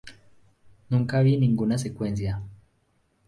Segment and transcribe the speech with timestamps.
[0.89, 2.41] Nunca vi ninguna secuencia.